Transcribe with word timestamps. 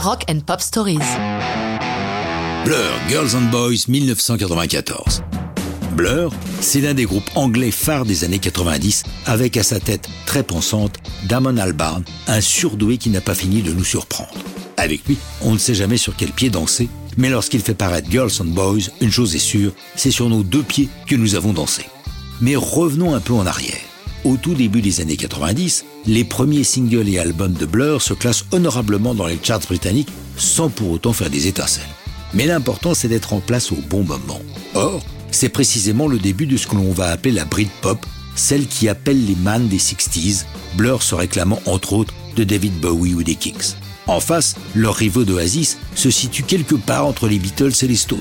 Rock 0.00 0.24
and 0.30 0.40
Pop 0.46 0.60
Stories. 0.60 0.98
Blur, 2.64 2.92
Girls 3.08 3.34
and 3.34 3.50
Boys, 3.50 3.88
1994. 3.88 5.24
Blur, 5.96 6.32
c'est 6.60 6.80
l'un 6.80 6.94
des 6.94 7.04
groupes 7.04 7.28
anglais 7.34 7.72
phares 7.72 8.04
des 8.04 8.22
années 8.22 8.38
90, 8.38 9.02
avec 9.26 9.56
à 9.56 9.64
sa 9.64 9.80
tête 9.80 10.08
très 10.24 10.44
pensante 10.44 10.98
Damon 11.28 11.56
Albarn, 11.56 12.04
un 12.28 12.40
surdoué 12.40 12.96
qui 12.96 13.10
n'a 13.10 13.20
pas 13.20 13.34
fini 13.34 13.60
de 13.60 13.72
nous 13.72 13.82
surprendre. 13.82 14.30
Avec 14.76 15.04
lui, 15.08 15.16
on 15.42 15.54
ne 15.54 15.58
sait 15.58 15.74
jamais 15.74 15.96
sur 15.96 16.14
quel 16.14 16.30
pied 16.30 16.48
danser, 16.48 16.88
mais 17.16 17.28
lorsqu'il 17.28 17.60
fait 17.60 17.74
paraître 17.74 18.08
Girls 18.08 18.30
and 18.40 18.54
Boys, 18.54 18.90
une 19.00 19.10
chose 19.10 19.34
est 19.34 19.40
sûre, 19.40 19.72
c'est 19.96 20.12
sur 20.12 20.28
nos 20.28 20.44
deux 20.44 20.62
pieds 20.62 20.88
que 21.08 21.16
nous 21.16 21.34
avons 21.34 21.52
dansé. 21.52 21.84
Mais 22.40 22.54
revenons 22.54 23.16
un 23.16 23.20
peu 23.20 23.32
en 23.32 23.46
arrière. 23.46 23.87
Au 24.24 24.36
tout 24.36 24.54
début 24.54 24.82
des 24.82 25.00
années 25.00 25.16
90, 25.16 25.84
les 26.06 26.24
premiers 26.24 26.64
singles 26.64 27.08
et 27.08 27.18
albums 27.18 27.52
de 27.52 27.66
Blur 27.66 28.02
se 28.02 28.14
classent 28.14 28.44
honorablement 28.50 29.14
dans 29.14 29.26
les 29.26 29.38
charts 29.42 29.60
britanniques 29.60 30.12
sans 30.36 30.68
pour 30.68 30.90
autant 30.90 31.12
faire 31.12 31.30
des 31.30 31.46
étincelles. 31.46 31.84
Mais 32.34 32.46
l'important 32.46 32.94
c'est 32.94 33.08
d'être 33.08 33.32
en 33.32 33.40
place 33.40 33.70
au 33.70 33.78
bon 33.88 34.02
moment. 34.02 34.40
Or, 34.74 35.04
c'est 35.30 35.48
précisément 35.48 36.08
le 36.08 36.18
début 36.18 36.46
de 36.46 36.56
ce 36.56 36.66
que 36.66 36.74
l'on 36.74 36.90
va 36.90 37.10
appeler 37.10 37.32
la 37.32 37.44
Britpop, 37.44 38.04
celle 38.34 38.66
qui 38.66 38.88
appelle 38.88 39.24
les 39.24 39.36
man 39.36 39.68
des 39.68 39.78
60s, 39.78 40.44
Blur 40.76 41.02
se 41.02 41.14
réclamant 41.14 41.60
entre 41.66 41.92
autres 41.92 42.14
de 42.36 42.44
David 42.44 42.78
Bowie 42.80 43.14
ou 43.14 43.22
des 43.22 43.34
Kings. 43.34 43.74
En 44.06 44.20
face, 44.20 44.56
leur 44.74 44.94
rivaux 44.94 45.24
d'Oasis 45.24 45.78
se 45.94 46.10
situe 46.10 46.42
quelque 46.42 46.74
part 46.74 47.06
entre 47.06 47.28
les 47.28 47.38
Beatles 47.38 47.72
et 47.82 47.88
les 47.88 47.96
Stones. 47.96 48.18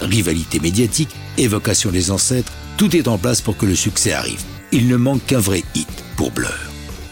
Rivalité 0.00 0.60
médiatique, 0.60 1.10
évocation 1.38 1.90
des 1.90 2.10
ancêtres, 2.10 2.52
tout 2.76 2.94
est 2.94 3.08
en 3.08 3.18
place 3.18 3.40
pour 3.40 3.56
que 3.56 3.66
le 3.66 3.74
succès 3.74 4.12
arrive. 4.12 4.42
Il 4.72 4.86
ne 4.86 4.96
manque 4.96 5.26
qu'un 5.26 5.40
vrai 5.40 5.64
hit 5.74 5.88
pour 6.16 6.30
Blur. 6.30 6.54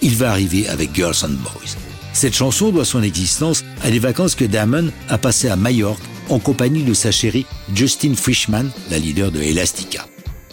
Il 0.01 0.15
va 0.15 0.31
arriver 0.31 0.69
avec 0.69 0.95
Girls 0.95 1.17
and 1.25 1.43
Boys. 1.43 1.77
Cette 2.13 2.35
chanson 2.35 2.71
doit 2.71 2.85
son 2.85 3.03
existence 3.03 3.65
à 3.83 3.91
des 3.91 3.99
vacances 3.99 4.37
que 4.37 4.45
Damon 4.45 4.91
a 5.09 5.19
passées 5.19 5.49
à 5.49 5.57
Majorque 5.57 6.03
en 6.29 6.39
compagnie 6.39 6.85
de 6.85 6.95
sa 6.95 7.11
chérie 7.11 7.47
Justine 7.75 8.15
Frischman, 8.15 8.71
la 8.91 8.99
leader 8.99 9.33
de 9.33 9.41
Elastica. 9.41 10.07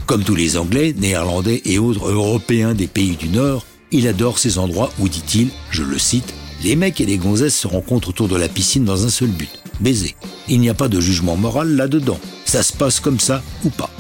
Comme 0.08 0.24
tous 0.24 0.36
les 0.36 0.58
Anglais, 0.58 0.96
Néerlandais 0.98 1.62
et 1.66 1.78
autres 1.78 2.10
Européens 2.10 2.74
des 2.74 2.88
pays 2.88 3.16
du 3.16 3.30
Nord, 3.30 3.66
il 3.92 4.08
adore 4.08 4.40
ces 4.40 4.58
endroits 4.58 4.92
où, 5.00 5.08
dit-il, 5.08 5.50
je 5.70 5.84
le 5.84 6.00
cite, 6.00 6.34
les 6.64 6.76
mecs 6.76 7.02
et 7.02 7.06
les 7.06 7.18
gonzesses 7.18 7.56
se 7.56 7.68
rencontrent 7.68 8.10
autour 8.10 8.28
de 8.28 8.36
la 8.36 8.48
piscine 8.48 8.86
dans 8.86 9.06
un 9.06 9.10
seul 9.10 9.30
but, 9.30 9.52
baiser. 9.80 10.16
Il 10.48 10.60
n'y 10.60 10.70
a 10.70 10.74
pas 10.74 10.88
de 10.88 11.00
jugement 11.00 11.36
moral 11.36 11.76
là-dedans. 11.76 12.20
Ça 12.46 12.64
se 12.64 12.74
passe 12.74 13.00
comme 13.00 13.20
ça 13.20 13.44
ou 13.64 13.70
pas. 13.70 13.92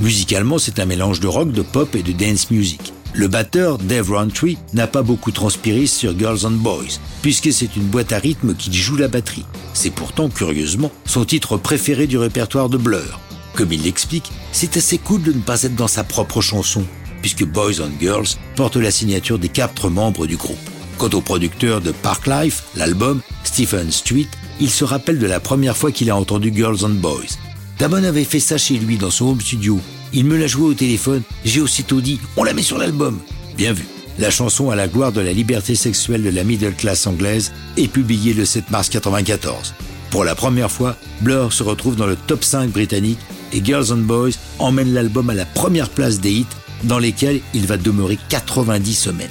Musicalement, 0.00 0.58
c'est 0.58 0.80
un 0.80 0.86
mélange 0.86 1.20
de 1.20 1.28
rock, 1.28 1.52
de 1.52 1.62
pop 1.62 1.94
et 1.94 2.02
de 2.02 2.12
dance 2.12 2.50
music. 2.50 2.92
Le 3.14 3.28
batteur 3.28 3.76
Dave 3.76 4.10
Rowntree 4.10 4.56
n'a 4.72 4.86
pas 4.86 5.02
beaucoup 5.02 5.32
transpiré 5.32 5.86
sur 5.86 6.18
Girls 6.18 6.46
and 6.46 6.52
Boys, 6.52 6.98
puisque 7.20 7.52
c'est 7.52 7.76
une 7.76 7.84
boîte 7.84 8.12
à 8.12 8.18
rythme 8.18 8.54
qui 8.54 8.72
joue 8.72 8.96
la 8.96 9.08
batterie. 9.08 9.44
C'est 9.74 9.90
pourtant, 9.90 10.30
curieusement, 10.30 10.90
son 11.04 11.24
titre 11.24 11.58
préféré 11.58 12.06
du 12.06 12.16
répertoire 12.16 12.70
de 12.70 12.78
Blur. 12.78 13.20
Comme 13.54 13.72
il 13.72 13.82
l'explique, 13.82 14.32
c'est 14.50 14.78
assez 14.78 14.96
cool 14.96 15.22
de 15.22 15.32
ne 15.32 15.40
pas 15.40 15.62
être 15.62 15.76
dans 15.76 15.88
sa 15.88 16.04
propre 16.04 16.40
chanson, 16.40 16.84
puisque 17.20 17.44
Boys 17.44 17.82
and 17.82 17.92
Girls 18.00 18.28
porte 18.56 18.76
la 18.76 18.90
signature 18.90 19.38
des 19.38 19.50
quatre 19.50 19.90
membres 19.90 20.26
du 20.26 20.36
groupe. 20.38 20.56
Quant 20.96 21.10
au 21.10 21.20
producteur 21.20 21.82
de 21.82 21.90
Park 21.90 22.26
Life, 22.26 22.64
l'album, 22.76 23.20
Stephen 23.44 23.92
Street, 23.92 24.28
il 24.58 24.70
se 24.70 24.84
rappelle 24.84 25.18
de 25.18 25.26
la 25.26 25.40
première 25.40 25.76
fois 25.76 25.92
qu'il 25.92 26.10
a 26.10 26.16
entendu 26.16 26.50
Girls 26.54 26.84
and 26.84 27.00
Boys. 27.00 27.36
Damon 27.82 28.04
avait 28.04 28.22
fait 28.22 28.38
ça 28.38 28.58
chez 28.58 28.74
lui 28.74 28.96
dans 28.96 29.10
son 29.10 29.30
home 29.30 29.40
studio. 29.40 29.80
Il 30.12 30.24
me 30.24 30.36
l'a 30.36 30.46
joué 30.46 30.68
au 30.68 30.72
téléphone. 30.72 31.22
J'ai 31.44 31.60
aussitôt 31.60 32.00
dit 32.00 32.20
on 32.36 32.44
la 32.44 32.54
met 32.54 32.62
sur 32.62 32.78
l'album. 32.78 33.18
Bien 33.56 33.72
vu. 33.72 33.82
La 34.20 34.30
chanson 34.30 34.70
à 34.70 34.76
la 34.76 34.86
gloire 34.86 35.10
de 35.10 35.20
la 35.20 35.32
liberté 35.32 35.74
sexuelle 35.74 36.22
de 36.22 36.30
la 36.30 36.44
middle 36.44 36.76
class 36.76 37.08
anglaise 37.08 37.50
est 37.76 37.88
publiée 37.88 38.34
le 38.34 38.44
7 38.44 38.70
mars 38.70 38.86
1994. 38.86 39.74
Pour 40.12 40.22
la 40.22 40.36
première 40.36 40.70
fois, 40.70 40.94
Blur 41.22 41.52
se 41.52 41.64
retrouve 41.64 41.96
dans 41.96 42.06
le 42.06 42.14
top 42.14 42.44
5 42.44 42.70
britannique 42.70 43.18
et 43.52 43.64
Girls 43.64 43.90
and 43.90 44.06
Boys 44.06 44.38
emmène 44.60 44.94
l'album 44.94 45.28
à 45.30 45.34
la 45.34 45.44
première 45.44 45.90
place 45.90 46.20
des 46.20 46.30
hits 46.30 46.46
dans 46.84 47.00
lesquels 47.00 47.40
il 47.52 47.66
va 47.66 47.78
demeurer 47.78 48.16
90 48.28 48.94
semaines. 48.94 49.28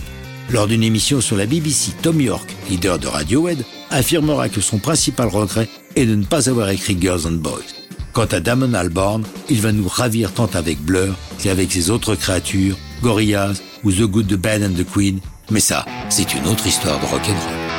Lors 0.50 0.68
d'une 0.68 0.84
émission 0.84 1.22
sur 1.22 1.38
la 1.38 1.46
BBC, 1.46 1.94
Tom 2.02 2.20
York, 2.20 2.54
leader 2.70 3.00
de 3.00 3.08
Radiohead, 3.08 3.64
affirmera 3.92 4.50
que 4.50 4.60
son 4.60 4.78
principal 4.78 5.30
regret 5.30 5.70
est 5.96 6.06
de 6.06 6.16
ne 6.16 6.26
pas 6.26 6.50
avoir 6.50 6.70
écrit 6.70 6.98
Girls 7.00 7.26
and 7.26 7.40
Boys. 7.40 7.82
Quant 8.14 8.26
à 8.26 8.40
Damon 8.42 8.74
Albarn, 8.74 9.24
il 9.50 9.62
va 9.62 9.72
nous 9.72 9.88
ravir 9.88 10.34
tant 10.34 10.50
avec 10.54 10.82
Blur 10.82 11.16
qu'avec 11.42 11.72
ses 11.72 11.90
autres 11.90 12.16
créatures, 12.16 12.78
Gorillaz 13.02 13.62
ou 13.84 13.92
The 13.92 14.02
Good, 14.02 14.28
The 14.28 14.36
Bad 14.36 14.64
and 14.64 14.74
The 14.74 14.86
Queen. 14.86 15.20
Mais 15.50 15.62
ça, 15.62 15.86
c'est 16.10 16.34
une 16.34 16.48
autre 16.48 16.68
histoire 16.68 17.00
de 17.00 17.06
rock'n'roll. 17.06 17.71